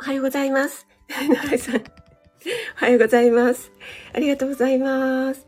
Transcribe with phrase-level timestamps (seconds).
[0.00, 0.86] おはようございます。
[1.28, 1.80] なさん、お
[2.76, 3.70] はようございます。
[4.14, 5.46] ありがとうございます。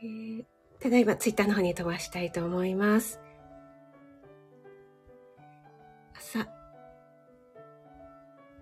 [0.00, 0.44] えー、
[0.78, 3.18] ただいまツイッターの方に飛ばしたいと思います。
[6.14, 6.46] 朝、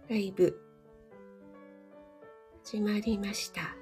[0.08, 0.58] ライブ、
[2.64, 3.60] 始まりました。
[3.60, 3.76] あ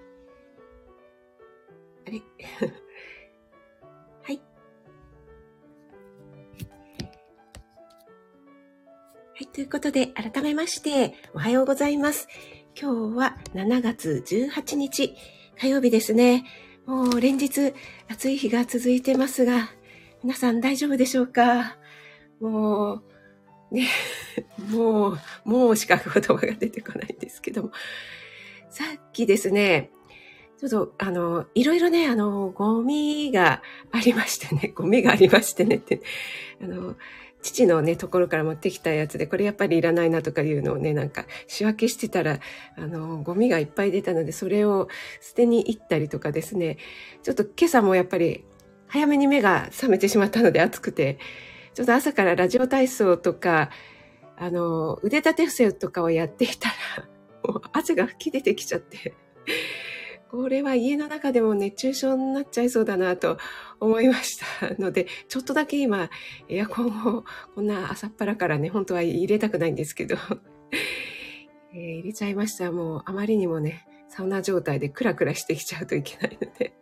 [2.11, 2.21] れ？
[9.41, 12.29] はい、ということで、改めまして、おはようございます。
[12.79, 15.17] 今日は7月18日、
[15.59, 16.45] 火曜日ですね。
[16.85, 17.73] もう連日
[18.11, 19.71] 暑い日が続いてますが、
[20.23, 21.79] 皆さん大丈夫でしょうか？
[22.39, 23.01] も
[23.71, 23.89] う、ね、
[24.69, 27.73] もう、もうしか言葉が出てこないんですけども、
[28.69, 29.91] さっきですね、
[30.59, 36.03] ちょっと、あの、いろいろね、あの、ゴミがありましてね、ゴミがありましてねって、
[36.63, 36.97] あの、
[37.43, 42.39] 父のね、ところから持ってきたやつで、これやっぱりいらないなとかいうのをね、なんか仕分けしてたら、
[42.77, 44.89] あの、ゴミがいっぱい出たので、それを
[45.21, 46.77] 捨てに行ったりとかですね、
[47.23, 48.45] ちょっと今朝もやっぱり
[48.89, 51.19] 早めに目が覚めてしまったので暑くて、
[51.75, 53.71] ちょっと朝からラジオ体操とか、
[54.37, 57.09] あの、腕立て伏せとかをやっていたら、
[57.45, 59.15] もう汗が吹き出てきちゃって、
[60.31, 63.39] これは家の中でも熱中症になっちゃいそうだなと
[63.81, 66.09] 思いましたので、ちょっとだけ今、
[66.49, 66.87] エアコン
[67.17, 67.25] を
[67.57, 70.17] こんな朝っぱらからね、本当は入れたくないんですけど、
[71.75, 72.71] えー、入れちゃいました。
[72.71, 76.75] もうあまりにもね、サウナ状態でクラクラしてきちゃうといけないので。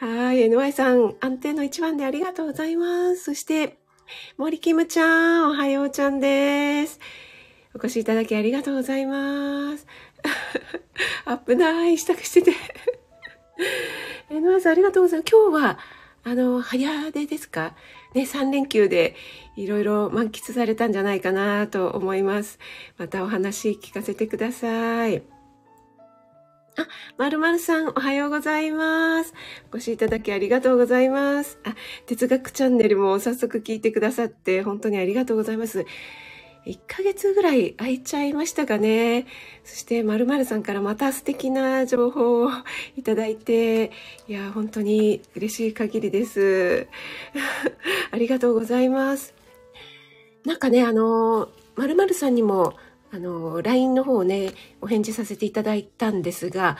[0.00, 3.24] はい、NY さん、安定の一番でありがとうございます。
[3.24, 3.76] そして、
[4.38, 7.00] 森キムちゃん、おはようちゃんです。
[7.74, 9.86] お越しいただきありがとうございます。
[11.24, 12.52] アップない支度してて。
[14.30, 15.32] えのさんありがとうございます。
[15.32, 15.78] 今日は、
[16.24, 17.74] あの、早出ですか？
[18.14, 19.14] ね、3連休で
[19.56, 22.58] いろいろ満喫されたんじゃないかなと思います。
[22.96, 25.22] またお話聞かせてください。
[26.76, 29.32] あ、まるまるさん、おはようございます。
[29.72, 31.58] お越しいただきありがとうございます。
[31.64, 31.74] あ、
[32.06, 35.84] 哲学チャンネルも早速聞いてくださって本当にありがとうございます。
[36.66, 39.26] 1ヶ月ぐらい空いちゃいましたかね。
[39.64, 42.50] そして、まるさんからまた素敵な情報を
[42.96, 43.90] いただいて、
[44.26, 46.88] いや、本当に嬉しい限りです。
[48.10, 49.34] ありがとうございます。
[50.44, 52.74] なんかね、あの、まるさんにも、
[53.10, 56.78] あの、LINE の方をね、お返事させていただいたんですが、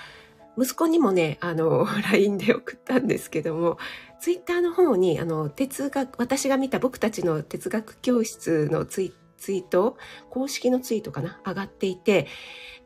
[0.56, 3.78] 息子にもね、あの、 LINE で送ったんですけども、
[4.20, 9.98] ツイッターの方に、あの、哲学、私が見た僕たちの哲学教室のツイッツイート、
[10.30, 12.26] 公式のツイートかな、上がっていて、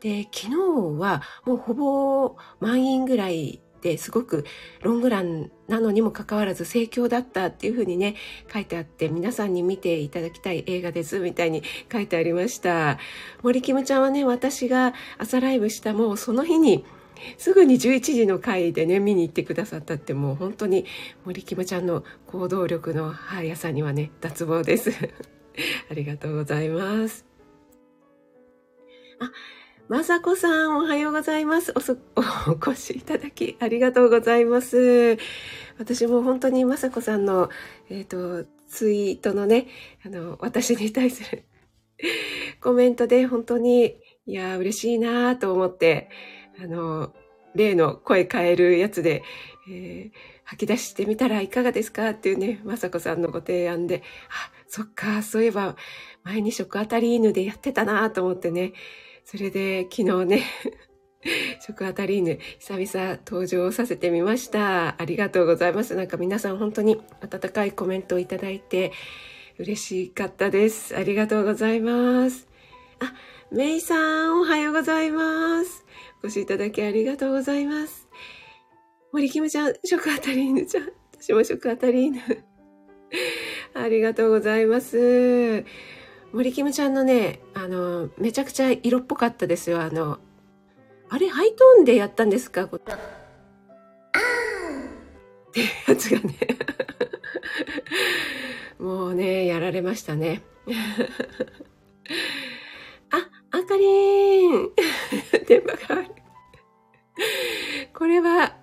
[0.01, 4.43] で、昨日はもうほぼ満員ぐらいですごく
[4.81, 8.15] ロングランなのにもかかわらず盛況だったっていうふうにね、
[8.51, 12.99] 書いてあって、皆さんに見ていただきたい映画ですみたいに書いてありました。
[13.41, 16.83] 森キムちゃんはね、私が朝ライブしたもうその日に、
[17.37, 20.85] すぐに11時の回でね、見に行ってくださったってもう本当に
[21.23, 24.91] 森キムちゃんの行動力の速さにはね、脱帽です。
[25.89, 27.25] ありがとうございます。
[29.19, 29.31] あ、
[29.87, 31.73] まさこさん、おはようございます。
[31.75, 31.97] おそ、
[32.47, 35.17] お越しいただき、ありがとうございます。
[35.77, 37.49] 私も本当にまさこさんの、
[37.89, 39.67] えっ、ー、と、ツイートのね、
[40.05, 41.43] あの、私に対する
[42.61, 46.09] コメントで本当に、いや、嬉しいなと思って、
[46.61, 47.13] あの、
[47.55, 49.23] 例の声変えるやつで、
[49.69, 50.11] えー、
[50.43, 55.75] 吐き出してみたらいかがですかっていうね、まさこさんのご提案で、あ、そっか、そういえば
[56.23, 58.73] 前に食当たり犬でやってたなと思ってね、
[59.25, 60.43] それで昨日ね、
[61.65, 65.01] 食当たり犬、久々登場させてみました。
[65.01, 65.95] ありがとうございます。
[65.95, 68.91] なんか皆さん本当に温かいコメントをいただいて
[69.57, 70.95] 嬉しかったです。
[70.95, 72.47] ありがとうございます。
[72.99, 73.13] あ、
[73.51, 75.83] メイさん、おはようございます。
[76.23, 78.07] お越しいただきありがとうございます。
[79.11, 80.91] 森キムちゃん、食当たり犬ちゃん。
[81.13, 82.21] 私も食当たり犬。
[83.73, 85.65] ありがとうございます。
[86.31, 89.81] 森キムちゃんのね、あの、めちゃくちゃ色っぽかったですよ。
[89.81, 90.19] あの、
[91.09, 92.67] あれ、ハイトーンでやったんですか？
[92.67, 92.97] こあっ
[95.51, 96.35] てやつがね
[98.77, 100.43] もうね、やられましたね。
[103.09, 104.71] あ、あかりーん
[105.47, 106.11] 電話がある。
[107.93, 108.55] これは、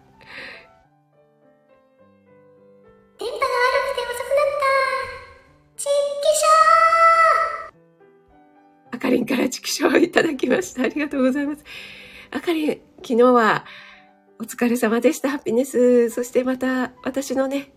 [10.46, 10.82] きました。
[10.84, 11.64] ありがとうございます。
[12.31, 12.70] あかりん、
[13.02, 13.64] 昨日は
[14.38, 15.31] お疲れ様でした。
[15.31, 16.10] ハピネス。
[16.10, 17.72] そしてまた私のね、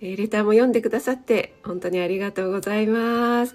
[0.00, 3.54] レターも読んでくださって本当にありがとうございます。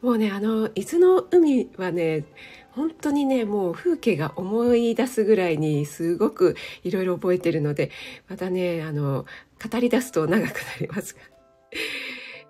[0.00, 2.24] もうね、あの、伊豆の海はね、
[2.70, 7.90] 本当にね、もう風景が思い出すぐらいにすごくいろいろ覚えてるので、
[8.28, 9.26] またね、あの、
[9.60, 11.20] 語り出すと長くなりますが。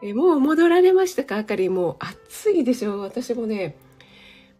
[0.02, 1.38] えもう戻られましたか？
[1.38, 1.68] あかり。
[1.68, 3.00] もう暑いでしょ？
[3.00, 3.76] 私もね、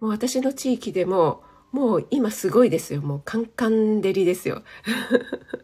[0.00, 1.42] もう私の地域でも、
[1.72, 3.02] もう今すごいですよ。
[3.02, 4.62] もうカンカン照りですよ。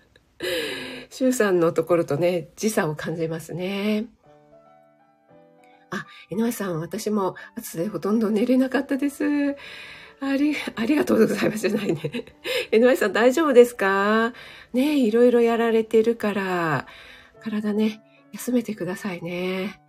[1.10, 4.06] 周さんのところとね、時差を感じますね。
[5.90, 9.54] あ、井上さん、私も暑でほとんど寝れなかったです。
[10.20, 12.00] あり、ありがとうございますじゃないね。
[12.72, 14.32] 井上さん大丈夫ですか？
[14.72, 16.86] ねいろいろやられてるから、
[17.40, 18.00] 体ね、
[18.32, 19.80] 休めてくださいね。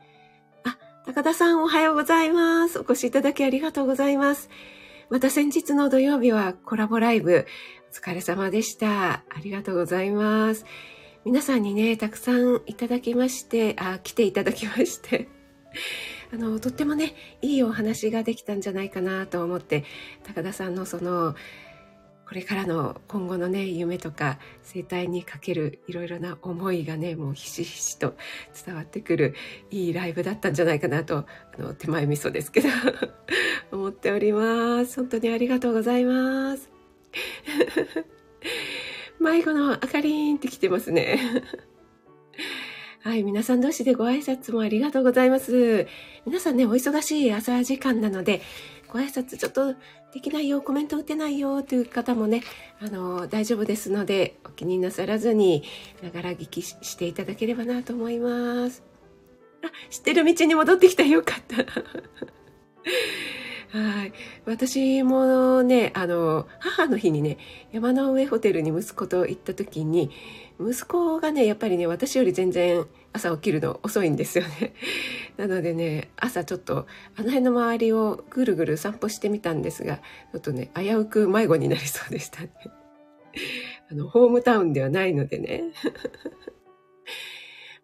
[1.05, 2.79] 高田さんおはようございます。
[2.79, 4.49] お越しいただきありがとうございます。
[5.11, 7.45] また先日の土曜日はコラボライブ、
[7.91, 9.11] お疲れ様でした。
[9.11, 10.65] ありがとうございます。
[11.23, 15.29] 皆さんにね、たくさんいただきまして、あ、来ていただきまして、
[16.33, 17.13] あの、とってもね、
[17.43, 19.83] いいお話ができたんじゃないかなと思って、
[20.23, 21.35] 高田さんのその、
[22.27, 28.15] これからの今後のね、夢とか生態にかけるいろいろな思いがね、もうひしひしと
[28.65, 29.35] 伝わってくる
[29.69, 32.69] いいライブだったんじゃないかなと、あの、手前味噌ですけど
[33.71, 34.95] 思っております。
[34.95, 36.69] 本当にありがとうございます。
[39.19, 41.19] 迷子のあかりんって来てますね。
[43.05, 45.85] はい、皆さん同士でご挨拶もありがとうございます。
[46.25, 48.41] 皆さんね、お忙しい朝時間なので、
[48.89, 49.75] ご挨拶ちょっと
[50.13, 52.41] できないよ、コメント打てないよという方もね、
[52.79, 55.63] あの、大丈夫ですので、お気になさらずに、
[56.01, 58.83] ながら聞きしていただければなと思います。
[59.63, 61.65] あ、知ってる道に戻ってきたよかった。
[63.75, 64.13] はい。
[64.45, 67.37] 私もね、あの、母の日にね、
[67.73, 70.11] 山の上ホテルに息子と行った時に、
[70.61, 74.73] 息子がね、やっぱりね、私より全然朝起きるの遅いんですよね。
[75.35, 76.87] なのでね、朝ちょっと
[77.17, 82.51] あの辺の周りをぐるぐる散歩してみたんですが、ちょっとね、危うく迷子になりそうでしたね。
[83.91, 85.63] あの、ホームタウンではないのでね。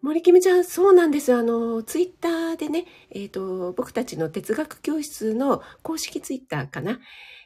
[0.02, 1.32] 森キムちゃん、そうなんです。
[1.32, 6.98] あの、ツイッターでね、えっ、ー、と、僕たちの哲学教室の公式ツイッターかな？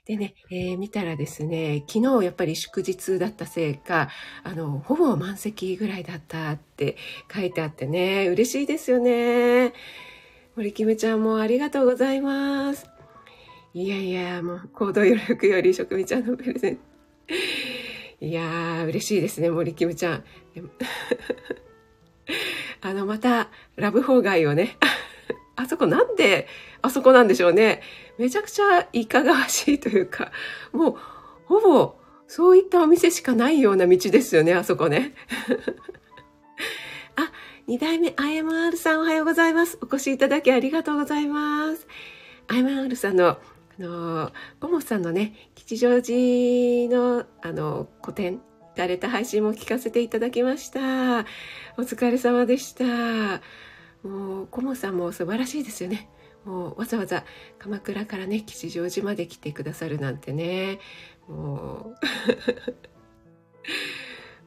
[0.07, 4.09] でね、えー、見たらですね、昨日やっぱり祝日だったせいか、
[4.43, 6.97] あの、ほぼ満席ぐらいだったって
[7.31, 9.75] 書いてあってね、嬉しいですよね。
[10.55, 12.87] 森キムちゃんもありがとうございます。
[13.75, 16.83] いやいや、もう、行動余力より職味ちゃんのプレゼント。
[18.23, 20.25] いやー、嬉しいですね、森キムちゃん。
[22.83, 24.77] あの、また、ラブホー街をね、
[25.57, 26.49] あそこなんで、
[26.83, 27.83] あそこなんでしょうね。
[28.19, 30.33] めちゃくちゃいかがわしいというか、
[30.73, 30.97] もう、
[31.47, 31.97] ほぼ、
[32.29, 35.15] そういったお店しかないような道ですよね、あそこね。
[37.17, 37.33] あ、
[37.67, 39.79] 二代目 IMR さんおはようございます。
[39.81, 41.87] お越しいただきありがとうございます。
[42.49, 43.39] IMR さんの、あ
[43.79, 48.41] の、ゴモさんのね、吉祥寺の、あの、古典、
[48.77, 51.27] 慣れた配信も聞かせていただきました。
[51.79, 52.85] お疲れ様でした。
[54.07, 56.09] もう、コモさんも素晴らしいですよね。
[56.47, 57.25] もうわざわざ
[57.59, 60.79] 鎌倉からね吉祥寺まで来てくださるなんてね
[61.29, 61.95] も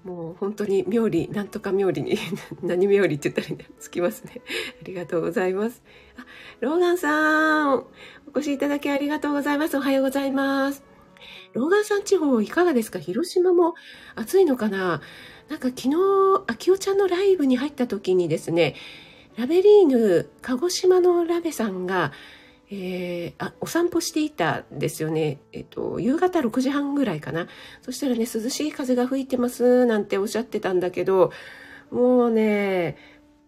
[0.04, 2.18] う もう本当に妙理なんとか妙理に
[2.64, 4.42] 何妙理って言ったらつきますね
[4.82, 5.84] ありがとうございます
[6.16, 6.26] あ
[6.62, 7.88] ローガンさんお
[8.32, 10.89] 越しいただきありがとうございますおはようございます
[11.54, 13.00] ローガンさん地方いかがですか？
[13.00, 13.76] 広島も
[14.16, 15.02] 暑いのかな？
[15.50, 15.96] なんか昨日、
[16.48, 18.76] 秋代ちゃんのライブに入った時にですね、
[19.36, 22.12] ラベリーヌ、鹿児島のラベさんが、
[22.70, 25.40] えー、あ、お散歩していたんですよね。
[25.54, 27.48] えっと、夕方6時半ぐらいかな。
[27.82, 31.32] そしたらね、涼しい風が吹いてますなんておっしゃってたんだけど、
[31.90, 32.96] もうね、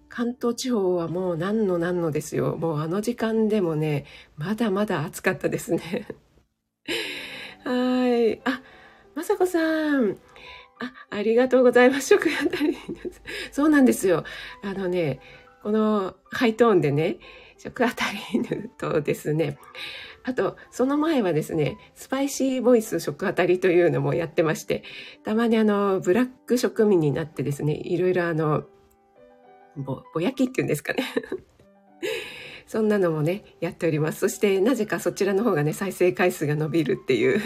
[0.09, 2.57] 関東地方はもう何の何のですよ。
[2.57, 4.05] もうあの時間でもね、
[4.37, 6.07] まだまだ暑かったですね。
[7.63, 8.41] はい。
[8.45, 8.61] あ、
[9.15, 10.17] まさこさん。
[10.79, 12.07] あ、ありがとうございます。
[12.07, 12.77] 食あたり。
[13.51, 14.23] そうなんですよ。
[14.63, 15.19] あのね、
[15.61, 17.19] このハイトーンでね、
[17.57, 19.59] 食あたりとですね、
[20.23, 24.83] あと、その前はですね、スパイシーボイス食あたりというのもやってまして、
[25.23, 28.63] たまにあの、ブラック食味になってですね、いろいろあの、
[29.75, 31.03] ぼ、ぼやきっていうんですかね。
[32.71, 34.19] そんなのもね、やっております。
[34.21, 37.41] そして、なぜかそちらの方がね、再生回数が伸びるっていう。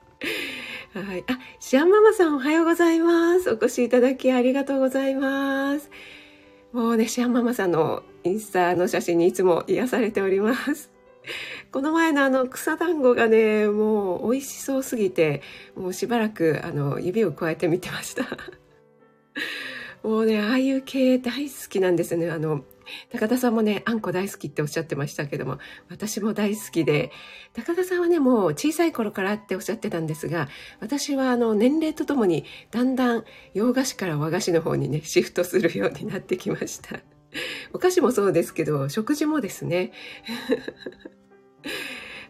[0.98, 1.24] はい。
[1.28, 3.50] あ、シアンママさんおはようございます。
[3.50, 5.90] お越しいただきありがとうございます。
[6.72, 10.90] もうね、シアンママさんのインスタの写真にいつも癒されております。
[11.70, 15.42] この前のあの草団子がね、もう美味しそうすぎて、
[15.76, 18.24] もうしばらくあの指を加えてみてました。
[20.02, 22.30] もうね、ああいう系大好きなんですよね。
[22.30, 22.64] あの、
[23.10, 27.10] 高田さんもね、あんこ大好きっておっしゃってましたけども、私も大好きで、
[27.52, 30.48] 高田さんはね、もう小さい頃からっておっしゃってたんですが、
[30.80, 37.00] 私はあの、年齢とともに、だんだん洋菓子から和菓子の方にね、シフトするようになってきました。
[37.72, 39.92] お菓子もそうですけど、食事もですね。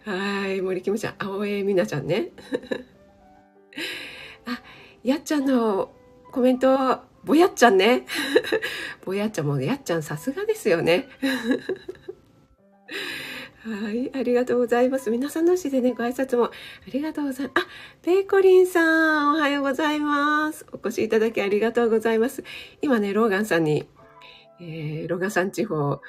[0.05, 2.31] はい、森キムちゃん、青江美奈ちゃんね。
[4.47, 4.63] あ、
[5.05, 5.93] やっちゃんの
[6.33, 8.07] コメント、ぼやっちゃんね。
[9.05, 11.09] ぼやっちゃんも、やっちゃんさすがですよね。
[13.63, 15.11] はい、ありがとうございます。
[15.11, 16.51] 皆さん同士でね、ご挨拶もあ
[16.91, 17.67] りがとうございます。
[17.67, 17.69] あ、
[18.03, 20.65] ペイコリンさん、おはようございます。
[20.73, 22.43] お越しいただきありがとうございます。
[22.81, 23.87] 今ね、ローガンさんに、
[24.61, 26.01] えー、ローガンさん地方、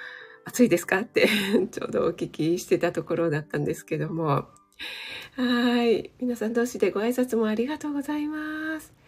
[0.46, 1.28] 暑いですかって
[1.72, 4.48] ちょうどお聞きしてたところだったんですけども。
[5.36, 6.12] はい。
[6.22, 9.01] 皆さん同士でご挨拶もありがとうございます。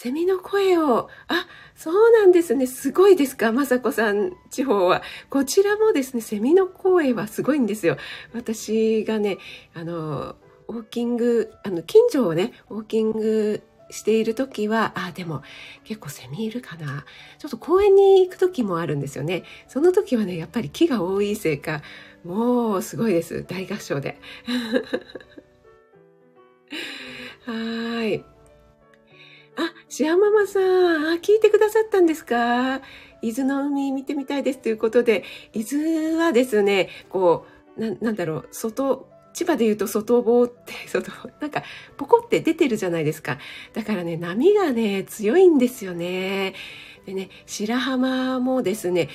[0.00, 2.68] セミの声を、あ、そうなんですね。
[2.68, 5.02] すごいですかまさこさん地方は。
[5.28, 7.96] こちらもですね、セミの声はすごいんですよ。
[8.32, 9.38] 私がね、
[9.74, 10.36] あの、
[10.68, 15.42] ウォーキング、あの、近所をね、ウォーキングしている時は、あ、でも
[15.82, 17.04] 結構セミいるかな。
[17.38, 19.42] ちょっと公園に行く時もあるんですよね。
[19.66, 21.82] その時はね、やっぱり木が多いせいか、
[22.22, 23.44] もうすごいです。
[23.48, 24.20] 大合唱で。
[27.44, 28.37] はい。
[29.58, 30.62] あ、シアママさん、
[31.08, 32.80] あ、聞いてくださったんですか？
[33.22, 37.44] 伊豆の海見てみたいですということで、伊豆はですね、こ
[37.76, 41.10] う、ななんだろう、外、千葉で言うと外房って、 外、
[41.40, 41.64] なんか、
[41.96, 43.38] ポコって出てるじゃないですか。
[43.72, 46.54] だからね、波がね、強いんですよね。
[47.04, 49.08] でね、白浜もですね、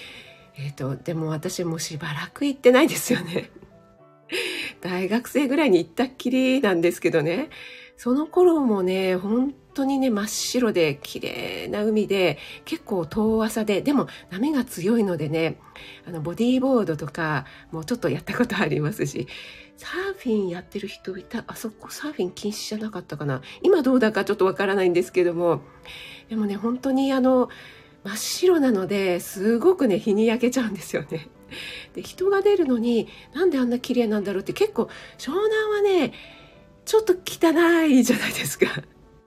[0.58, 3.50] えっ、ー、と、でも私もしばらく行ってないですよね。
[4.82, 7.50] 大学生ぐらいに行ったっきりなんですけどね。
[7.96, 15.60] その頃もね、本当にね、真っ白で綺麗な海で、結構遠浅で、でも波が強いのでね、
[16.08, 19.28] あの、ボディーボードとか、もうちょっとやったことありますし、
[19.78, 23.42] サーフィンやってる人いた、あそこサーフィン禁止じゃなかったかな。
[23.62, 25.62] 今どうだかちょっとわからないんですけども、
[26.30, 27.50] でもね、本当にあの、
[28.04, 31.30] 真っ白なので、すごくね、日に焼けちゃうんですよね。
[31.94, 36.14] で、人が出るのに、なんであんな綺麗なんだろうって結構、湘南はね、
[36.86, 37.52] ちょっと汚
[37.86, 38.68] いじゃないですか。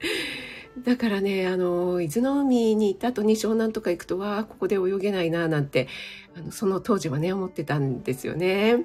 [0.84, 5.88] だからね、あの、伊豆の海に行った後に湘南とか行くと、わあ、ここで泳げないな、なんて、
[6.36, 8.84] あのその当時はね、思ってたんですよね。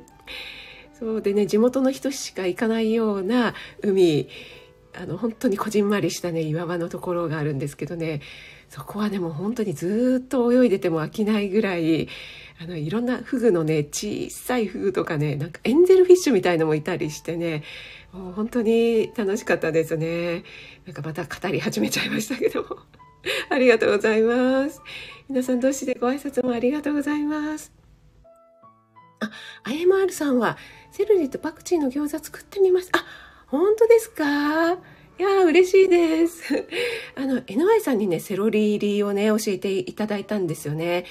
[0.94, 4.30] そうでね、地元の人しか行かないような海、
[4.94, 8.22] あの、本当にこじんまりしたね、岩場のところがあるんですけどね、
[8.70, 12.08] そこはね、もう本当にずっと泳いでても飽きないぐらい、
[12.62, 17.64] あの、いろんなフグのね、小さいフグとかね、なんかエンゼルフィッシュみたいのもいたりしてね、
[18.12, 20.44] もう本当に楽しかったですね。
[20.86, 22.78] なんかまた語り始めちゃいましたけども。
[23.50, 24.82] ありがとうございます。
[25.30, 27.72] 皆さん同士でご挨拶もありがとうございます。
[29.20, 29.32] あ、
[29.66, 30.58] IMR さんは、
[30.92, 32.90] セロリとパクチーの餃子作ってみます。
[32.94, 33.06] あ、
[33.52, 34.74] 本当ですか？
[35.20, 36.66] いや嬉しいです。
[37.16, 41.06] あの、NY さんにね、セロリ入りをね、教えていただいたんですよね。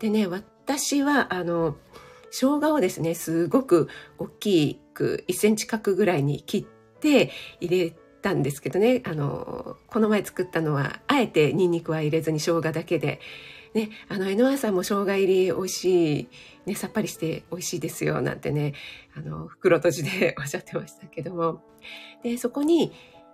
[0.00, 1.76] でね、私は、あの、
[2.30, 13.20] 生姜をですね、すごく大きく1センチ角ぐらいに切って入れたんですけどね、あの、この前作ったのは、あえてニンニクは入れずに生姜だけで、
[13.72, 16.28] ね、あの、NY さんも生姜入り美味しい、
[16.66, 18.74] ね、さっぱりして美味しいですよ、なんてね、
[19.16, 21.62] あの、袋閉じでおっしゃってましたけども。
[22.22, 22.92] で、そこに、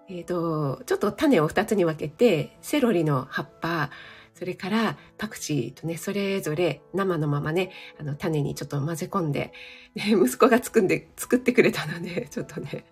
[0.09, 3.91] えっ、ー、と、ちょっと種を2つに分けて、セロリの葉っぱ、
[4.35, 9.53] それからパクチーとね、それぞれ生のままね、あの種にちょっと混ぜ込んで、
[9.95, 12.87] ね、息子が作んで、作ってくれたので、 ちょっとね、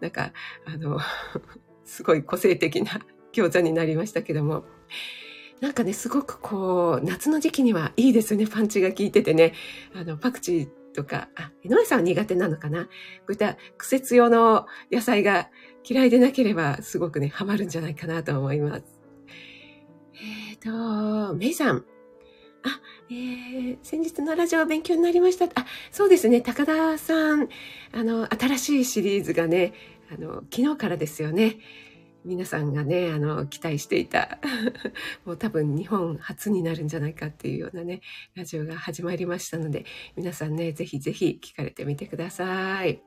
[0.00, 0.32] なんか、
[0.64, 0.98] あの、
[1.84, 3.00] すごい個性的な
[3.32, 4.64] 餃子になりましたけども、
[5.60, 9.52] なんかね、すごくこう、夏の時期にはいいですよね、パンチが効いててね。
[9.94, 12.84] あの、パクチーとか、あ、井上さんは苦手なのかな？
[12.84, 12.90] こ
[13.28, 15.48] ういった季節用の野菜が
[15.88, 18.84] 嫌いでなければ、すごくね、ハマるんじゃないかなと思います。
[20.14, 21.84] えっ、ー、と、メイさん。
[22.62, 25.46] あ、えー、先日のラジオ勉強になりました。
[25.46, 27.48] あ、そうですね、高田さん。
[27.92, 29.72] あの、新しいシリーズがね、
[30.12, 31.56] あの、昨日からですよね。
[32.24, 34.38] 皆さんがね、あの、期待していた、
[35.24, 38.00] もう多分日本初になるんじゃないかっていうようなね、
[38.34, 39.84] ラジオが始まりましたので、
[40.16, 43.02] 皆さんね、ぜひぜひ聞かれてみてください。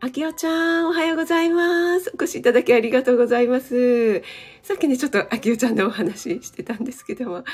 [0.00, 2.10] あ、あきおちゃん、おはようございます。
[2.14, 4.22] お越しいただきありがとうございます。
[4.62, 7.44] さっきね、ちょっとあきおちゃんのお話してたんですけども、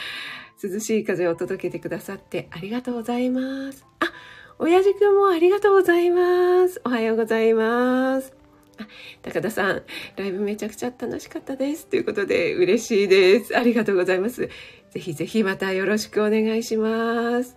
[0.63, 3.85] 涼しい風を届けてくださってありがとうございます。
[4.01, 4.13] あ、
[4.59, 6.81] 親父くんもありがとうございます。
[6.85, 8.36] おはようございます。
[8.79, 8.87] あ
[9.23, 9.83] 高田さん、
[10.17, 11.87] ライブめちゃくちゃ楽しかったです。
[11.87, 13.57] ということで、嬉しいです。
[13.57, 14.49] ありがとうございます。
[14.91, 17.57] ぜひぜひまたよろしくお願いします。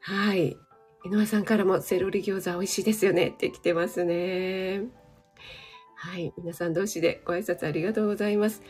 [0.00, 0.56] はい。
[1.04, 4.82] 井上さんからもセロリ餃子美味しいですよねって来てますね。
[5.94, 6.32] はい。
[6.36, 8.62] 皆さん同士でご挨拶ありがとうございます。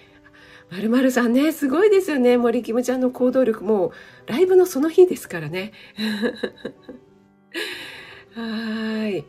[0.70, 2.36] まるまるさんね、すごいですよね。
[2.36, 3.64] 森キムちゃんの行動力。
[3.64, 3.92] もう、
[4.26, 5.72] ライブのその日ですからね。
[8.34, 9.24] はい。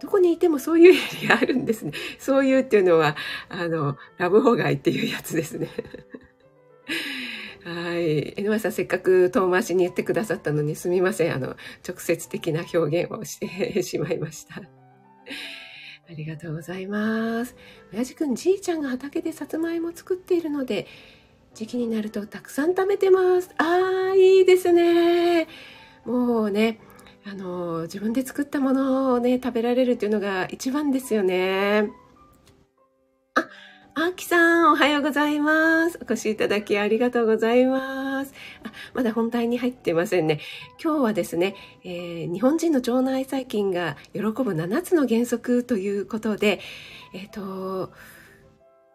[0.00, 1.92] どこにいてもそういうエリアあるんですね。
[2.18, 3.16] そういうっていうのは、
[3.48, 5.68] あの、ラブホ街っていうやつですね。
[7.64, 8.34] はい。
[8.38, 11.34] 江上さん、せっかく遠回しに言ってくださったのにすみません。
[11.34, 14.62] あの、直接的な表現をしてしまいました。
[16.08, 17.54] ありがとうございます。
[17.92, 20.86] 親父くん、じいちゃんが畑でさつまいも作っているので、
[21.54, 23.50] 時期になるとたくさん食べてます。
[23.58, 25.46] ああ、いいですね。
[26.04, 26.80] もうね、
[27.26, 31.90] あの、自分で作ったものをね、食べられるっていうのが一番ですよね。
[33.34, 33.48] あ、
[33.94, 35.98] あきさん、おはようございます。
[36.00, 38.32] お越しいただきありがとうございます。
[38.64, 40.40] あ、まだ本題に入ってませんね。
[40.82, 46.60] 今日はですね、えー、日本人の腸内細菌が喜ぶ7つの原則ということで、
[47.12, 47.92] えっ、ー、と、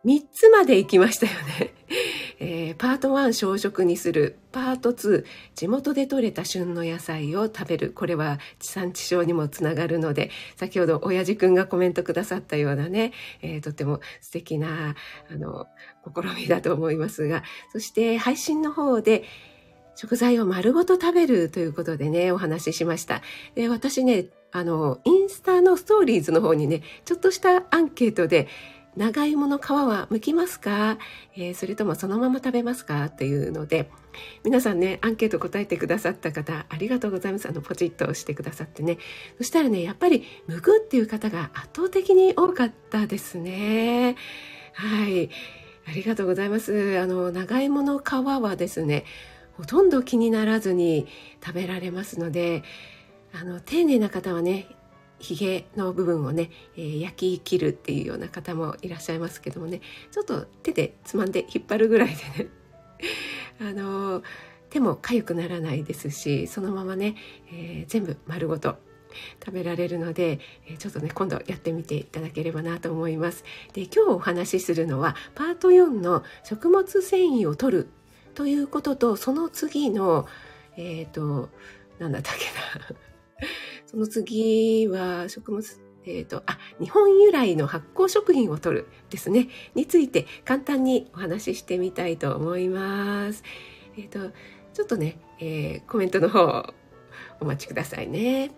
[0.06, 1.74] 3つまで行きましたよね。
[2.40, 4.38] えー、パート1小食にする。
[4.52, 5.26] パート2
[5.56, 7.92] 地元で採れた旬の野菜を食べる。
[7.92, 14.96] これは地産地消にもつながるので、先ほど親父くんがコメントくださったようなね、えー、とても素敵な、
[15.32, 15.68] あの、
[16.06, 19.24] 試みだと思いますが、そして配信の方で、
[19.96, 23.22] 食材を丸ごと食べるということでね、お話ししました。
[23.56, 28.48] で私ね、あの、インスタのストーリーズの方にね、ちょっとしたアンケートで、
[28.96, 30.98] 長芋の皮は剥きますか、
[31.36, 33.06] えー、それともそのまま食べますか？
[33.06, 33.92] っていうので、
[34.44, 37.50] 皆さんね、アンケート答えてくださった方、ありがとうございます。
[37.50, 38.98] あの、ポチッと押してくださってね。
[39.38, 44.16] そしたらね、やっぱり、剥くっていう方が圧倒的に多かったですね。
[44.74, 45.30] はい。
[45.88, 46.98] ありがとうございます。
[47.00, 49.04] あの、長芋の皮はですね、
[49.58, 51.08] ほとんど気にならずに
[51.46, 52.64] 食べられますので、
[53.34, 54.68] あの、丁寧な方はね、
[55.20, 62.50] ひげの部分をね、えー、焼き切るっていうような方もいらっしゃいますけどもねちょっと手でつまんで引っ張るぐらいでね
[63.62, 64.24] あのー、
[64.70, 67.16] 手も痒くならないですしそのままね、
[67.52, 68.78] えー、全部丸ごと
[69.44, 73.44] 食べられるので、えちょっとね今度やってみていただければなと思います。
[73.74, 77.88] で今日お話しするのはパート4の食物繊維を取る
[78.34, 80.28] ということとその次の
[80.78, 81.50] えっ、ー、と
[82.00, 82.46] 何だったっけ
[82.84, 82.96] な
[83.86, 93.44] その次は食物、えっ、ー、と、あ、日本由来の発酵食品を取るですね、について簡単にお話ししてみたいと思います。
[93.98, 94.34] えっ、ー、と、
[94.74, 96.74] ちょっとね、えー、コメントの方
[97.40, 98.52] お待ちくださいね。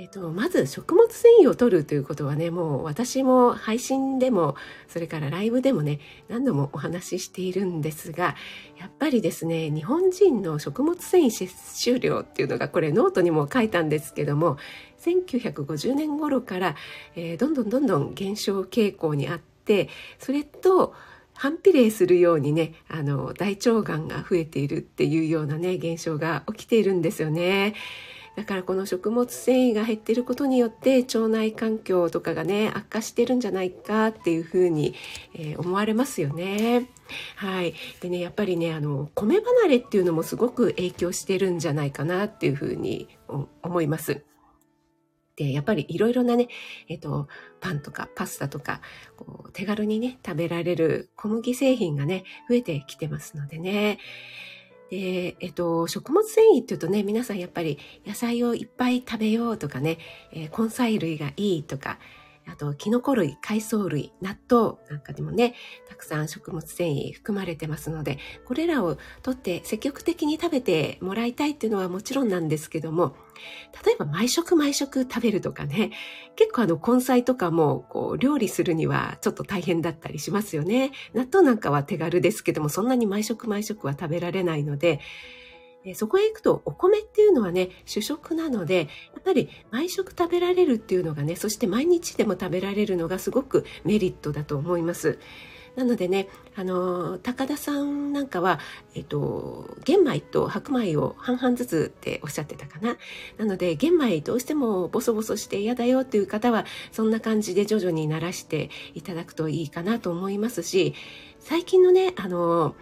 [0.00, 4.54] えーと、まず食物繊維を取るということはねもう私も配信でも
[4.86, 8.36] それからライブでもね何度もお話ししているんですが
[8.78, 11.52] やっぱりですね日本人の食物繊維摂
[11.84, 14.56] 取量っていうのがこれノートにも書いたんですけども
[15.00, 16.76] 1950年頃から、
[17.16, 19.88] えー、どんどんどんどん減少傾向にあって
[20.20, 20.94] それと
[21.34, 27.74] 反比例するようにねあの大腸がんが増えているっていうようなね現象が起きているんですよね。
[28.36, 34.94] だからこの食物繊維が減っていることによって腸内環境とかがね悪化してるんじゃないかっていうふうに、
[35.34, 36.88] えー、思われますよね。
[37.36, 37.74] はい。
[38.00, 43.08] でね、やっぱりね、あの、米離れっていうのもすごく影響してるんじゃないかなっていうふうに
[43.62, 44.24] 思います。
[45.36, 46.48] で、やっぱりいろいろなね、
[46.88, 47.28] えっと、
[47.60, 48.80] パンとかパスタとか、
[49.16, 53.98] こう手軽にね、食べられる小麦製品がね、増えてきてますのでね。
[54.90, 59.98] で、えっと、食物繊維っていうとね、皆さんやっぱり野菜をいっぱい食べようとかね、
[60.32, 61.98] えー、根菜類がいいとか、
[62.50, 65.54] あと、キノコ類、海藻類、納豆なんかでもね、
[65.88, 73.16] たくさん食物繊維含まれてますので、これらをとって積極的に食べてもらいたいっていうのはもちろんなんですけども、
[73.84, 75.90] 例えば毎食毎食食べるとかね、
[76.36, 80.92] 結構あの根菜とかもこう料理するにはちょっと大変だったりしますよね。
[81.14, 85.00] 納豆なんかは手軽ですけども、そんなに毎食毎食は食べられないので、
[85.94, 95.18] そこへ行くとお米っていうのはね、主食なので、やっぱり毎食食べられるっていうのがね、そして毎日でも食べられるのがすごくメリットだと思います。
[95.78, 98.58] なのでね、あの、高田さんなんかは、
[98.96, 102.96] えっと、玄米と白米を半々ずつっておっしゃってたかな。
[103.36, 110.94] なので、玄米どうしてもボソボソして嫌だよっていう方は、そんな感じで徐々に慣らしていただくといいかなと思いますし、
[111.38, 112.74] 最近のね、あの、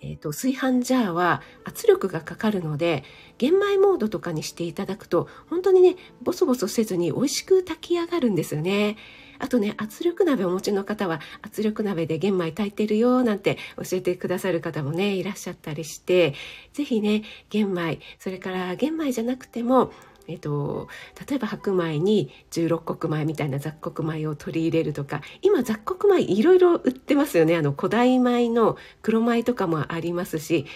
[0.00, 3.04] えっ、ー、と、炊飯ジャーは圧力がかかるので、
[3.38, 8.96] 玄米モードとかにしていただくと、本当にね、ボソボソせずに美味しく炊き上がるんですよね。
[9.38, 16.34] あとね、圧力鍋お持ちの方は、圧力鍋で玄米炊いてるよ、なんて教えてくださる方もね、いらっしゃったりして、
[16.72, 19.92] ぜひね、玄米、それから玄米じゃなくても、
[20.28, 20.88] えっと、
[21.28, 30.66] 例えば白米に16穀米みたいな雑穀米を取り入れるとか今雑穀米いろいろ売ってますよねあの古代米の黒米とかもありますし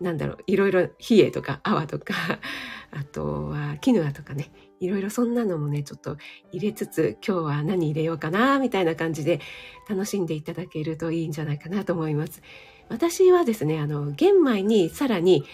[0.00, 2.14] なんだろういろいろ冷えとか泡とか
[2.92, 6.18] あとはキヌアとかねいろいろそんなのもねちょっと
[6.52, 9.40] 入れつつ今日は何入れようかなみたいな感じで
[9.88, 12.42] 楽しんでいただけるといいんじゃないかなと思います。
[12.90, 15.44] 私はですねあの玄米にさらに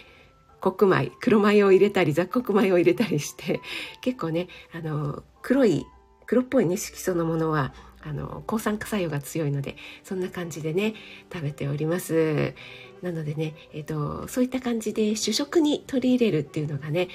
[0.61, 3.61] 黒米黒米を入れたり雑穀米を入れたりして
[4.01, 5.87] 結構ねあの黒い
[6.27, 10.95] 黒っぽいね色素のものはあの抗酸化作用が強いのでそんな感じでね
[11.33, 12.55] 食べております。
[13.03, 17.09] なのでね、えーと、そういった感じで主食に取り入れるっていうのがね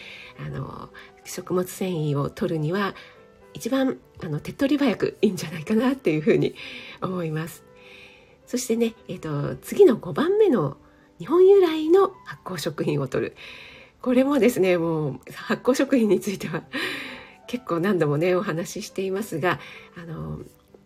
[0.43, 0.89] あの
[1.25, 2.95] 食物繊維を取るには
[3.53, 6.55] 一番あの手っ取り早くいいんじゃないかなっていうふうに
[7.01, 7.63] 思います。
[8.47, 10.77] そしてね、えーと次の5番目の
[11.19, 13.35] 日本由来の発酵食品を取る。
[14.05, 16.61] これもですねもう発酵食品については
[17.47, 19.59] 結構何度もねお話ししていますが
[19.97, 20.41] あの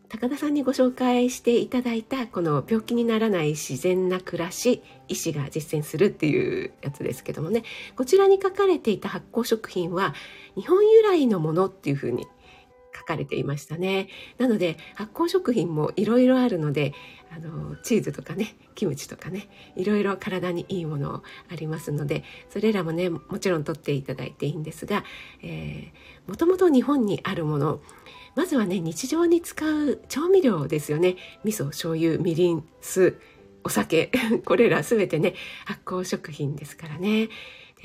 [0.07, 7.63] 高田さんにご紹介していただいたこの病気にならない自然な暮らし医師が実践するっていうやつですけどもね
[7.97, 10.15] こちらに書かれていた発酵食品は
[10.55, 12.25] 日本由来のものっていうふうに
[13.09, 14.07] かれていましたね。
[14.37, 16.93] なので発酵食品もいろいろあるので
[17.31, 25.03] あのチーズとかねキムチとかねいろいろ体にいいものありますのでそれらもねもちろん取っていただいていいんですが、
[25.41, 27.81] えー、もともと日本にあるもの
[28.35, 31.17] まずはね日常に使う調味料ですよね。
[31.43, 33.19] 味噌醤油みりん酢
[33.63, 34.11] お酒
[34.45, 35.33] これら全てね
[35.65, 37.29] 発酵食品ですからね。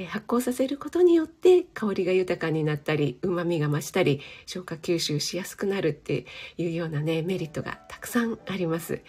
[0.09, 6.27] 発酵させることによって香りが豊かになったり旨味が増したり消化吸収しやすくなるって
[6.59, 9.03] いうようなねメリットがたくさんあります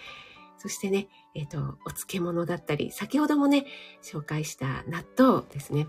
[0.58, 3.66] そしてね、え、ー、と、お漬物だったり、先ほどもね、
[4.02, 5.86] 紹介した納豆ですね。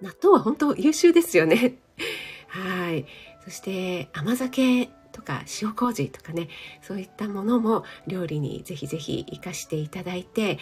[0.00, 1.76] 納豆は本当優秀ですよね。
[2.48, 3.04] はい。
[3.44, 6.48] そして甘酒とか塩麹とかね、
[6.80, 10.58] そういったものも料理にぜひぜひ活かしていただいて、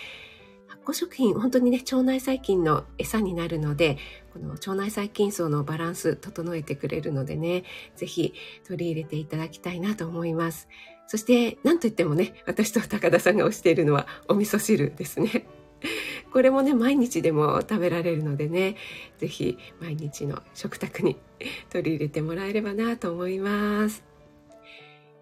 [0.87, 3.99] 酵食品、本当にね、腸内細菌の餌になるので、
[4.33, 7.64] この腸内細菌層のバランス整えてくれるのでね、
[7.96, 10.68] ぜひ取り入れていただきたいなと思います。
[11.09, 15.46] そして、なんといってもね、私と高田さんが推しているのはお味噌汁ですね。
[16.33, 18.77] これもね、毎日でも食べられるのでね、
[19.18, 21.16] ぜひ毎日の食卓に
[21.70, 24.05] 取り入れてもらえればなと思います。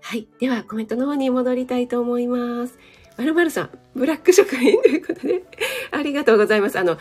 [0.01, 0.29] はい。
[0.39, 2.79] では、コメントの方に戻りたいと思います。
[3.17, 5.43] まるまるさん、ブラック食品ということで、
[5.91, 6.79] ありがとうございます。
[6.79, 6.99] あの、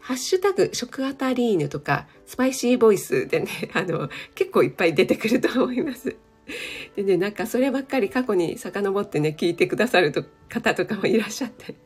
[0.00, 6.16] ハッシュタグ、食アタリーヌとか、スパイシーボイスでね、 あの、結構いっぱい出てくると思います。
[6.96, 11.76] でね、なんかそればっかり過去に遡ってね、聞いてくださると方とかもいらっしゃって、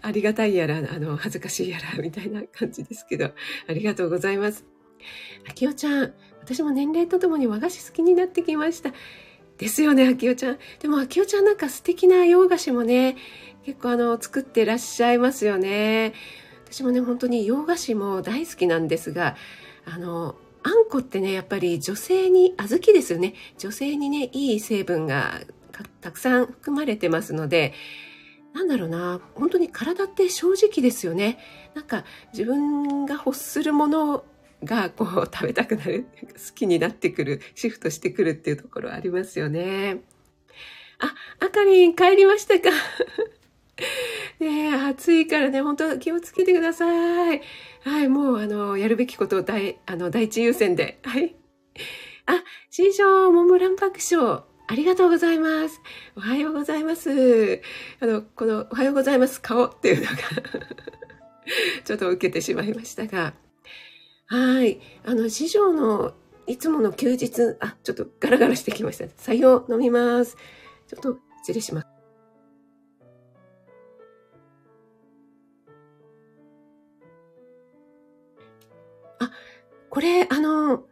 [0.00, 3.32] ありがたいやら、あの、恥ずかしいやら、みたいな感じですけど、
[3.66, 4.64] ありがとうございます。
[5.48, 8.92] あきおちゃん、私も年齢とともに和菓子好きになってきました。
[9.62, 10.58] ですよね、あきおちゃん。
[10.80, 13.16] でも、あきおちゃんなんか素敵な洋菓子もね、
[13.64, 16.14] 結構あの、作ってらっしゃいますよね。
[16.68, 19.36] 私もね、本当に洋菓子も大好きなんですが、
[19.84, 25.40] あの、あんこってねやっぱり女性に小豆ですよね女性にねいい成分が
[26.00, 27.74] たくさん含まれてますので
[28.54, 31.38] なんだろうな本当に体って正直ですよね
[31.74, 34.24] なんか自分が欲するもの
[34.64, 36.06] がこう食べたくなる
[36.48, 40.02] 好きになってくるシフトしてくるっていうところありますよね
[40.98, 42.70] ああかりん帰りましたか？
[44.38, 47.42] ねえ暑いからね本当気をつけてください
[47.84, 51.00] はい、もう、あの、やるべきことを大、あの、第一優先で。
[51.02, 51.34] はい。
[52.26, 54.44] あ、新章、モンブランパク賞、あ
[54.74, 55.80] りがとうございます。
[56.16, 57.60] おはようございます。
[57.98, 60.16] あの、この、おはようございます顔っていうのが
[61.84, 63.34] ちょっと受けてしまいましたが。
[64.32, 64.80] はい。
[65.04, 66.14] あの、師匠の
[66.46, 69.04] いつもの休日、あ、ちょっとガラガラしてきました。
[69.04, 70.38] 採用飲みます。
[70.88, 71.86] ちょっと失礼します。
[79.20, 79.30] あ
[79.90, 80.86] これ、あの、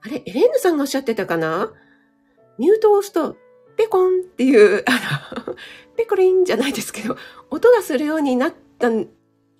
[0.00, 1.74] あれ、エレーヌさんがおっしゃってたかな？
[2.56, 3.36] ミュートを押すと、
[3.76, 4.92] ペコンっていう、あ
[5.46, 5.54] の、
[5.98, 7.18] ペコリンじゃないですけど、
[7.50, 9.08] 音がするようになったん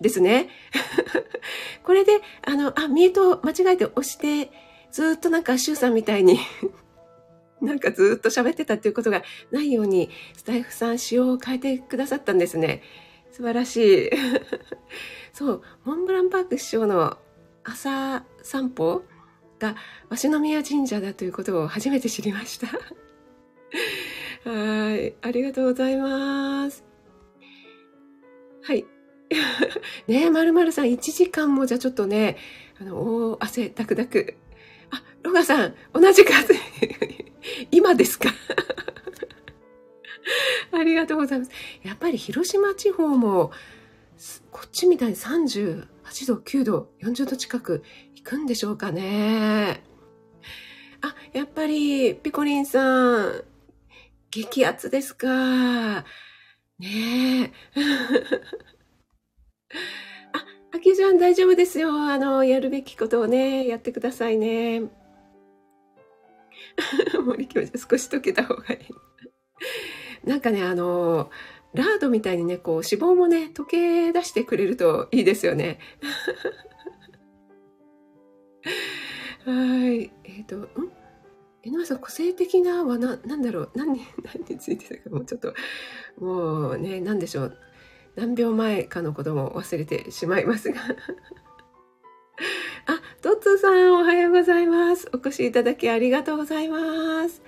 [0.01, 0.49] ですね。
[1.87, 4.51] これで、あの、あ、ミュート間違えて押して、
[4.91, 6.37] ずっとなんか、シュウさんみたいに
[7.63, 12.83] なんかずっと喋ってたっていうことがないように、スタイフさん仕様を変えてくださったんですね。
[13.31, 14.09] 素晴らしい。
[15.31, 17.17] そう、モンブランパーク師匠の
[17.63, 19.03] 朝散歩
[19.57, 19.77] が
[20.09, 22.67] 鷲宮神社だということを初めて知りました。
[24.43, 25.15] はい。
[25.21, 26.83] ありがとうございます。
[28.63, 28.85] はい。
[30.07, 32.37] ねえ、まるまるさん、1時間もじゃあちょっとね、
[32.79, 34.35] あの、お汗ダクダク。
[34.91, 36.53] あ、ロガさん、同じ数。
[37.71, 38.29] 今ですか
[40.71, 41.51] ありがとうございます。
[41.83, 43.51] やっぱり広島地方も、
[44.51, 45.87] こっちみたいに38
[46.27, 47.83] 度、9度、40度近く
[48.15, 49.83] 行くんでしょうかね。
[51.01, 53.43] あ、やっぱり、ピコリンさん、
[54.31, 56.05] 激アツですか。
[56.79, 57.51] ねえ。
[60.33, 61.91] あ、あきちゃん大丈夫ですよ。
[61.91, 64.83] あの、やるべきことをね、やってくださいね。
[67.25, 68.79] 森教授、少し溶けた方がいい。
[70.27, 71.29] なんかね、あの、
[71.73, 75.79] ラードみたいにね、こう、脂肪もね、溶け出してくれるといいですよね。
[79.45, 79.53] は
[79.91, 80.11] い。
[80.23, 80.67] えっ、ー、と、ん？
[81.63, 85.53] 江上さん、個性的なはな、なんだろう何、何についてたか、もうちょっと、
[86.19, 87.57] もうね、なんでしょう。
[88.17, 90.81] 何秒前かのことも忘れてしまいますが。
[92.87, 95.07] あ、トッツーさん、おはようございます。
[95.13, 97.43] お越しいただきありがとうございます。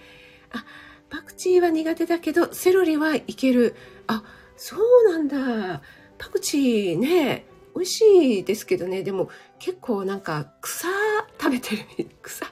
[0.52, 0.64] あ、
[1.10, 3.76] パクチーは苦手だけど、セロリはいける。
[4.06, 4.24] あ、
[4.56, 5.82] そうなんだ。
[6.20, 10.88] パクチーね、美味しいですけどね、でも結構なんか草
[11.42, 12.46] 食べてる、 草、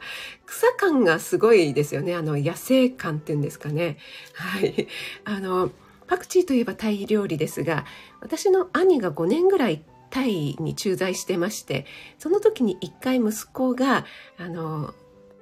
[0.47, 2.15] 草感がすごいですよね。
[2.15, 3.99] あの野生感っていうんですかね。
[4.34, 4.88] はい。
[5.23, 5.69] あの、
[6.08, 7.86] パクチーといえばタイ料理ですが、
[8.21, 11.86] 私の兄が5年ぐらいタイに駐在してまして、
[12.17, 14.06] その時に一回息子が、
[14.38, 14.93] あの、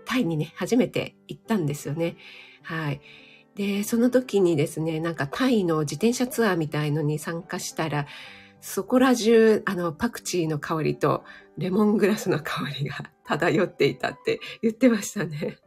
[0.05, 2.15] タイにね、初めて行ったんですよね。
[2.63, 3.01] はい。
[3.55, 8.05] で、その時にですね、なんかタイの自転車ツアーみたいのに参加したら、
[8.61, 11.23] そこら中、あの、パクチーの香りと
[11.57, 15.57] レモングラスの香りが 漂っていたって言ってましたね。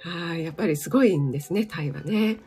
[0.00, 2.38] はい、やっぱりすごいんですね、タイはね。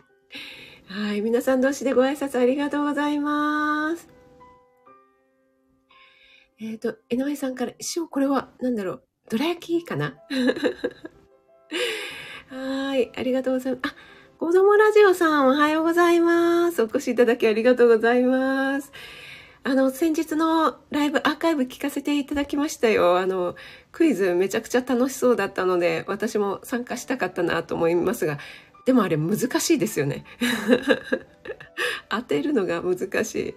[0.94, 4.10] はい、皆さん同士でご挨拶ありがとうございます。
[6.60, 10.18] えっ、ー、と、江上さんから、師匠、これは、何だろう、どら焼きかな？
[12.52, 13.94] はい、ありがとうございます。
[13.94, 13.96] あ、
[14.38, 16.82] 子供ラジオさん、おはようございます。
[16.82, 18.92] お越しいただきありがとうございます。
[19.64, 23.18] あの、先日のライブ、アーカイブ聞かせていただきましたよ。
[23.18, 23.56] あの、
[23.94, 28.40] クイズめちゃくちゃ楽しそうだったので、私も参加したかったなと思いますが、
[28.86, 30.26] でもあれ難しいですよね。
[32.10, 33.56] 当てるのが難しい。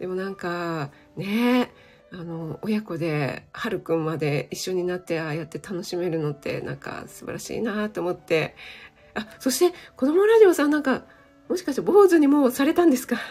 [0.00, 1.72] でもなんか、ね
[2.12, 8.54] あの、親子で、はるくんまで一緒になってああやって楽しめるのってなんか素晴らしいなと思って。
[9.14, 11.04] あ、そして、子供ラジオさんなんか、
[11.48, 13.16] もしかして坊主にもうされたんですか？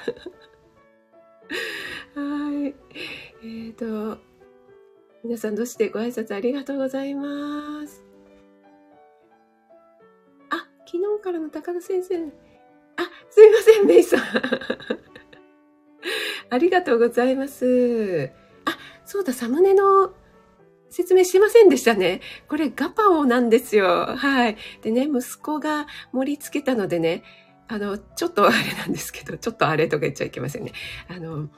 [2.15, 2.65] はい。
[2.65, 4.17] えっ、ー、と、
[5.23, 8.06] 皆さんどうしてご挨拶ありがとうございます。
[10.89, 12.15] 昨日からの高田先生。
[12.15, 12.30] あ、
[13.30, 14.21] すいません、メイさん。
[16.50, 18.32] ありがとうございます。
[18.65, 20.13] あ、そうだ、サムネの
[20.89, 22.21] 説明しませんでしたね。
[22.47, 24.15] これガパオなんですよ。
[24.15, 24.58] はい。
[24.82, 27.23] でね、息子が盛り付けたのでね、
[27.67, 30.71] あの、ちょっとあれなんですけど、ちょっとあれとか言っちゃいけませんね。
[31.10, 31.50] あの、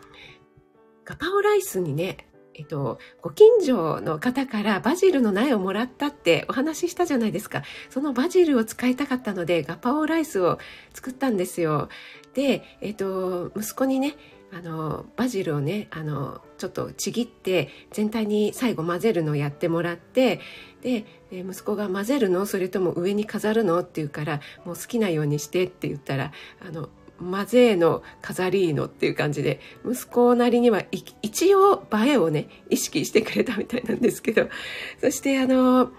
[1.05, 2.28] ガパオライスにね、
[2.59, 7.63] えっと、ご近所の方からバジルの苗をもらったってお話ししたじゃないですか。
[7.89, 10.59] そのバジルを使いたかったので、ガパオライスを
[10.93, 11.87] 作ったんですよ。
[12.33, 14.17] で、えっと、息子にね、
[14.51, 20.41] あのバジルをねあのちょっとちぎって全体に最後混ぜるのをやってもらって
[20.81, 22.47] で息子が混ぜるの？
[22.47, 23.79] それとも上に飾るの？
[23.81, 26.31] って言うからもう好きなようにしてって言ったら
[26.67, 30.83] あの混ぜの飾りのっていう感じで息子なりには
[31.21, 34.49] 一応映えをね意識してくれたみたいなんですけど
[35.01, 35.91] そしてあの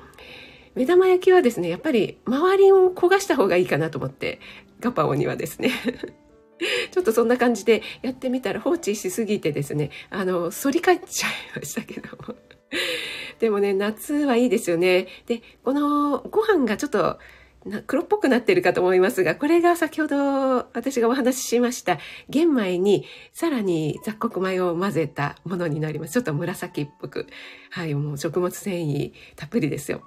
[0.75, 4.41] 目玉焼きはですねやっぱり周りを焦がした方がいいかなと思って
[4.81, 5.73] ガパオにはですね
[6.91, 12.35] ちょっとそんな感じでやってみたら放置しすぎてですね、あの、反り返っちゃいましたけども。
[13.41, 15.09] でもね、夏はいいですよね。
[15.27, 17.19] で、このご飯がちょっと
[17.87, 26.15] 黒っぽくなってるかと思いますが、これが先ほど私がお話ししました玄米にさらに雑穀米を混ぜたものになります。
[26.15, 27.27] ちょっと紫っぽく。
[27.71, 30.03] はい、もう食物繊維たっぷりですよ。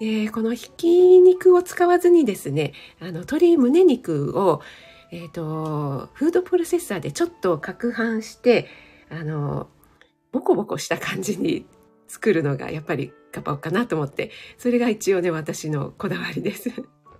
[0.00, 4.62] えー、このひき肉を使わずにですね、あの、鶏胸肉を
[5.12, 8.68] えっ、ー、と、フードプロセッサーでちょっと攪拌して、
[9.10, 9.68] あの、
[10.32, 11.66] ボコボコした感じに
[12.10, 16.70] 作るのがやっぱりガパオかなと思って、それが一応ね、私のこだわりです。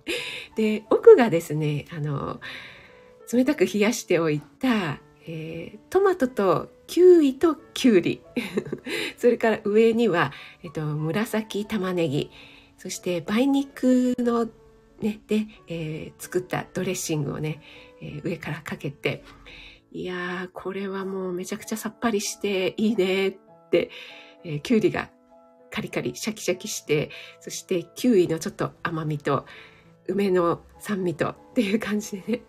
[0.57, 2.41] で、奥がですね、あの、
[3.31, 8.21] 冷たく冷やしておいた、えー、トマトとキウイとキュウリ。
[9.15, 12.29] それから上には、えっと、紫玉ねぎ。
[12.77, 14.49] そして梅肉の
[14.99, 17.61] ねで、えー、作ったドレッシングをね、
[18.01, 19.23] えー、上からかけて。
[19.93, 23.37] いやーこれはもうめちゃくちゃさっぱりしていいねっ
[23.71, 23.89] て、
[24.43, 25.09] えー、キュウリが
[25.71, 29.45] カリカリシャキシャキしてそしてキウイのちょっと甘みと
[30.07, 32.41] 梅の酸味とっていう感じでね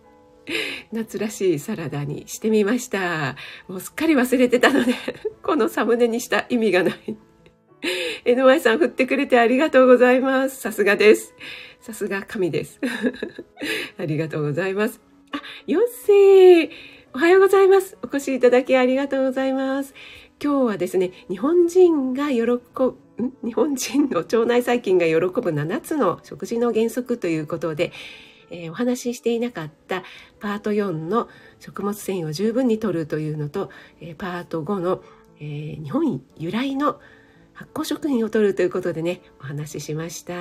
[0.93, 3.37] 夏らしいサラダにしてみました。
[3.69, 4.95] もうすっかり忘れてたので
[5.43, 7.17] このサムネにした意味がない。
[8.25, 10.61] NY さん振ってくれてありがとうございます。
[10.61, 11.35] さすがです。
[11.81, 12.81] さすが神です。
[13.99, 15.01] ありがとうございます。
[15.33, 16.71] あ、ヨッシー
[17.15, 17.99] おはようございます。
[18.03, 19.95] お越しいただきありがとうございます。
[20.43, 22.99] 今日はですね、日本人が喜ぶ、
[23.45, 27.93] 日本人の腸内細菌が喜ぶ7つの食事の原則ということで、
[28.51, 30.03] えー、お話ししていなかった
[30.41, 31.29] パート4の
[31.61, 35.05] 食物繊維を十分に摂るというのと、えー、パート5の、
[35.39, 36.99] えー、日本由来の
[37.53, 40.35] 発酵食品を摂るということでね、お話ししました。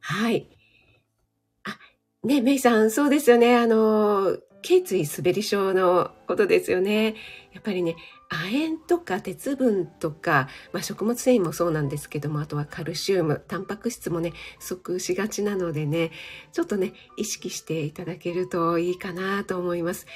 [0.00, 0.48] はい。
[1.64, 1.78] あ、
[2.22, 3.54] ね、メイさん、そうですよね。
[3.56, 7.14] あの、頸椎滑り症のことですよね。
[7.52, 7.96] やっぱりね、
[8.30, 16.10] 亜鉛とか鉄分とか、まあ、食物繊維もそうなんですけども、あとはカルシウム、タンパク質もね、不足しがちなのでね、
[16.52, 20.06] ちょっとね、意識していただけるといいかなと思います。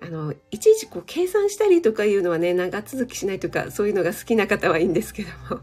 [0.00, 5.60] あの、いちいちこう計算したりとかいうのはね、長続きしないとか、そういうのが好きな方はいいんですけども、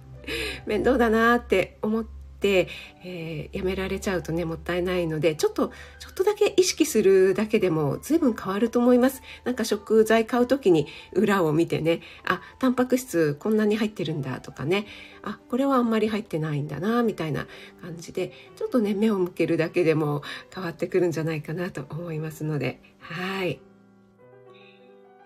[0.66, 9.22] 面倒だなって思って、えー、やめられちゃうとねもったいないのでちょっとちょっとだけ意識するだけでも随分変わると思います。
[9.44, 14.86] なんか食材買う時に裏を見てねあタンパク質こんなに入ってるんだとかね
[15.24, 17.48] あこれはあんまり入ってないんだなみたいな
[17.82, 20.22] 感じでちょっとね目を向けるだけでも
[20.54, 22.82] 変わってくるんじゃないかなと思いますので。
[23.00, 23.60] はい。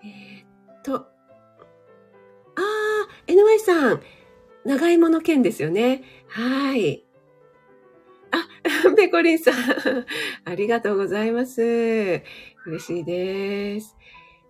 [0.04, 4.02] えー、っとあー NY さん
[4.64, 6.02] 長芋の件ですよね。
[6.32, 7.04] はい。
[8.30, 8.48] あ、
[8.96, 9.54] ペコリンさん。
[10.50, 11.60] ありがとうございます。
[12.66, 13.94] 嬉しいです。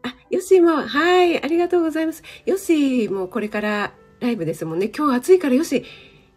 [0.03, 2.23] あ、ヨッシも、はい、ありがとうございます。
[2.47, 4.93] ヨッシーもこれからライブですもんね。
[4.97, 5.85] 今日暑いからヨッシ、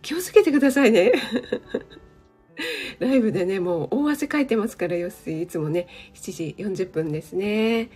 [0.01, 1.13] 気をつけてくださいね。
[2.97, 5.43] ライブでね、もう大汗かいてますから、ヨッシ。
[5.43, 7.91] いつもね、7時40分ですね。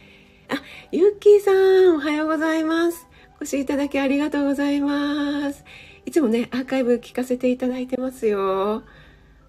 [0.50, 3.08] あ、ユッキーさん、おはようございます。
[3.40, 5.64] お越しいただきありがとうございます。
[6.10, 8.82] いつもね、アーカイブ聞かせていただいてますよ。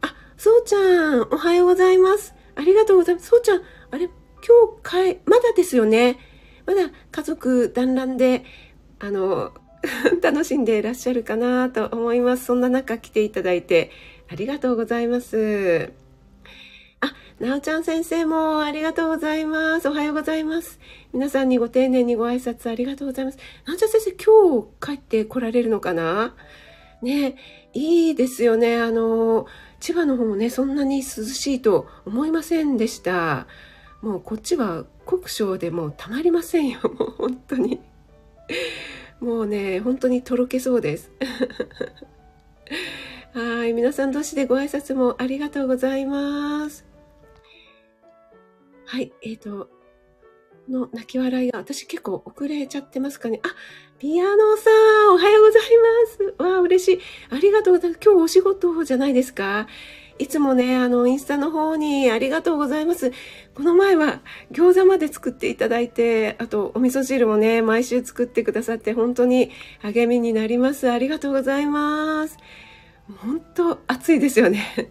[0.02, 2.34] あ、そうちゃん、おはようございます。
[2.54, 3.28] ありがとうございます。
[3.28, 4.12] そうちゃん、あれ、今
[4.76, 6.18] 日かえ、まだですよね。
[6.66, 8.44] まだ家族団らんで、
[8.98, 9.54] あの、
[10.20, 12.44] 楽しんでいらっしゃるかなと思います。
[12.44, 13.90] そんな中来ていただいて
[14.28, 15.94] ありがとうございます。
[17.40, 19.88] なおちゃん先生もありがとうございます。
[19.88, 20.78] おはようございます。
[21.14, 23.38] 皆さんにご丁寧にご挨拶ありがとうございます。
[23.64, 26.34] なおちゃん先生、今日帰って来られるのかな？
[27.00, 27.36] ね、
[27.72, 28.78] いいですよね。
[28.78, 29.46] あの、
[29.80, 33.46] 千葉の方もね、そんなに涼しいと思いませんでした。
[34.02, 36.80] もうこっちは国章でもうたまりませんよ。
[36.82, 37.80] もう本当に。
[39.18, 41.10] もうね、本当にとろけそうです。
[43.32, 43.72] はい。
[43.72, 46.89] 皆さん同士でご挨拶もありがとうございます。
[48.90, 49.68] はい、えっ、ー、と、
[50.68, 53.40] の泣き笑いが、私結構遅れちゃってますかね。
[53.44, 53.54] あ、
[54.00, 54.68] ピアノさ
[55.10, 56.50] ん、おはようございます。
[56.50, 57.00] わあ、嬉しい。
[57.30, 58.00] ありがとうございます。
[58.04, 59.68] 今日お仕事じゃないですか
[60.18, 63.12] いつもね、あの、インスタの方にありがとうございます。
[63.54, 70.90] この前は餃子まで作っていただいて、あとお味噌汁もね、毎週作ってくださって本当に励みになります。
[70.90, 72.38] ありがとうございます。
[73.18, 74.90] 本当暑いですよね。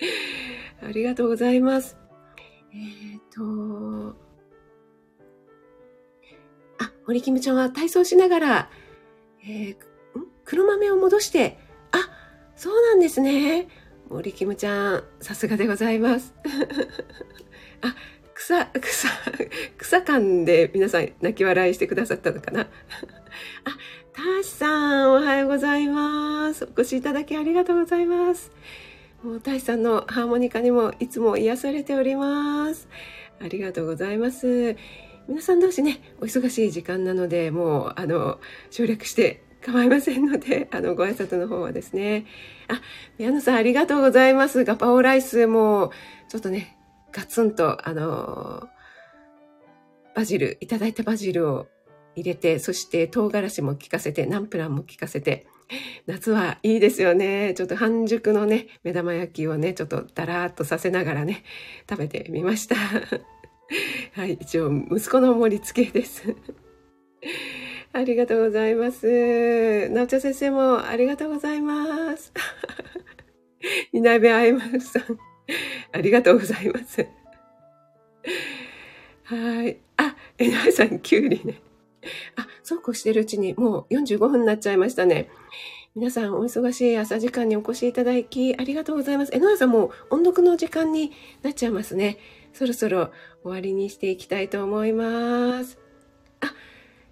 [0.82, 1.98] ありがとうございます。
[2.72, 4.16] え、ー、と、
[6.80, 8.70] あ、森キムちゃんは体操しながら、
[9.44, 9.76] えー、
[10.44, 11.58] 黒豆を戻して、
[11.92, 12.10] あ、
[12.56, 13.68] そうなんですね。
[14.10, 16.34] 森キムちゃん、さすがでございます。
[17.82, 17.94] あ、
[18.34, 19.08] 草、草、
[19.76, 22.62] 草感で皆さん泣き笑いしてくださったのかな。
[22.62, 22.66] あ、
[24.12, 26.64] ターシさん、おはようございます。
[26.64, 28.50] お越しいただきありがとうございます。
[29.22, 32.88] もう大さんのハーモニカにもいつも癒されております。
[33.40, 34.76] ありがとうございます。
[35.28, 42.26] 皆さん同士ね、お忙しい時間なので、もう、あの、省略して 構いませんので、あの、ご挨拶の方はですね。
[42.68, 42.80] あ、
[43.18, 44.64] 宮野さんありがとうございます。
[44.64, 45.92] ガパオライスも、
[46.28, 46.78] ちょっとね、
[47.12, 48.68] ガツンと、あの、
[50.14, 51.68] バジル、いただいたバジルを
[52.16, 55.46] 入れて、そして唐辛子も効かせて、ナンプラーも効かせて、
[56.06, 57.54] 夏はいいですよね。
[57.54, 61.44] ちょっと半熟のね、目玉焼きをね、ちょっとだらーっとさせながらね、
[61.88, 62.76] 食べてみました。
[64.14, 66.34] はい、一応、息子の盛り付けです。
[67.92, 69.88] ありがとうございます。
[69.90, 72.32] なおちゃ先生もありがとうございます。
[73.92, 75.02] いなべあいまるさん、
[75.92, 77.06] ありがとうございます。
[79.24, 79.78] はい。
[79.96, 81.60] あ、えなえさん、きゅうりね。
[82.36, 85.30] あ、そうこうしてるうちにもう45分になっちゃいましたね。
[85.94, 89.32] 皆さんお忙しい朝時間にお越しいただきありがとうございます。
[89.34, 91.10] えのやさんもう音読の時間に
[91.42, 92.18] なっちゃいますね。
[92.52, 93.10] そろそろ
[93.42, 95.78] 終わりにしていきたいと思います。
[96.42, 96.52] あ、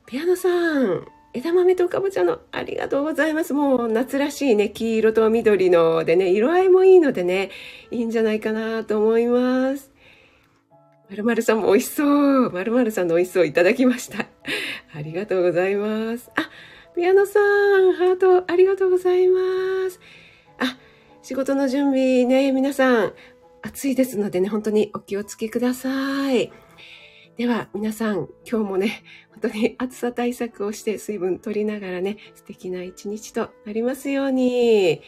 [0.05, 3.55] ピアノさん、枝豆とかぼちゃのありがとうございます。
[3.55, 7.49] もう夏らしいね、黄色と緑のでね、色合いもいいのでね、
[7.91, 9.91] いいんじゃないかなと思います。
[11.09, 12.51] まるまるさんも美味しそう。
[12.53, 14.36] まるまるさんの美味しそういただきました。
[14.95, 16.31] ありがとうございます。
[16.35, 16.51] あ、
[16.95, 19.41] ピアノさん、ハートありがとうございま
[19.91, 20.01] す。
[20.59, 20.79] あ、
[21.23, 23.15] 仕事の準備ね、皆さん、
[23.63, 26.53] 暑いですのでね、本当にお気をつけください。
[27.37, 29.03] では、皆さん、今日もね、
[29.41, 35.03] 本当に暑さ対策をして水分取りながらね、素敵な一日となりますように。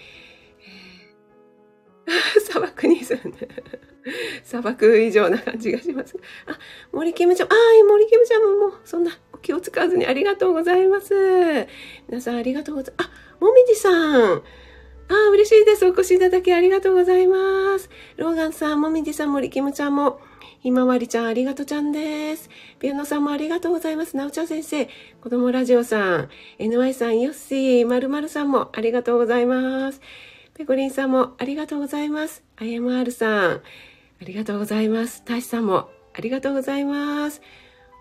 [2.41, 3.37] 砂漠にするね。
[4.45, 6.17] 砂漠以上な感じがします。
[6.47, 6.59] あ、
[6.93, 11.15] 森キムちゃん、あー、森キムちゃんももう、そんな気を使わずにありがとうございます。
[12.09, 13.11] 皆さんありがとうございます。
[13.11, 14.43] あ、もみじさん。
[15.11, 15.87] あ、嬉しいです。
[15.87, 17.89] お越しいただきありがとうございます。
[18.17, 20.21] ローガンさん、もみじさん、森キムちゃんも、
[20.61, 22.51] ひまわりちゃん、ありがとちゃんです。
[22.81, 24.17] ピアノさんもありがとうございます。
[24.17, 24.89] なおちゃん先生、
[25.21, 26.29] 子供ラジオさん、
[26.59, 30.01] NY さん、ヨッシー、まるまるさんもありがとうございます。
[30.59, 32.43] ペコリンさんもありがとうございます。
[32.57, 33.61] IMR さん、あ
[34.23, 35.23] りがとうございます。
[35.25, 37.41] 大志さんもありがとうございます。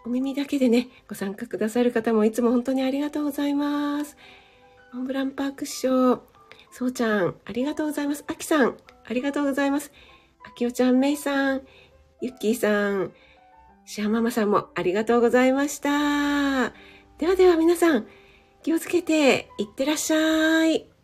[0.08, 4.18] お耳だけでね、ご参加くださる方もいつも本当にありがとうございます。
[4.92, 6.24] モンブランパーク師匠、
[6.72, 8.26] そうちゃん、ありがとうございます。
[8.26, 8.76] あきさん、
[9.08, 9.92] ありがとうございます。
[10.44, 11.62] あきおちゃん、めいさん、
[12.22, 13.14] ゆっきーさん、
[13.86, 16.74] シアママさんもありがとうございました。
[17.20, 18.08] ではでは皆さん、
[18.64, 20.97] 気をつけていってらっしゃい。